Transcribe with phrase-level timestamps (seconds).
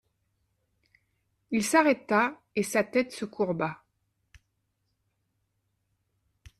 [1.51, 3.83] Il s'arrêta et sa tête se courba.